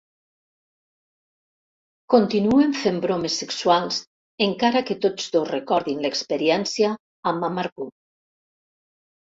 Continuen 2.13 2.73
fent 2.85 2.97
bromes 3.03 3.37
sexuals 3.43 4.01
encara 4.47 4.83
que 4.89 4.99
tots 5.05 5.29
dos 5.37 5.53
recordin 5.53 6.03
l'experiència 6.09 6.93
amb 7.35 7.51
amargor. 7.53 7.97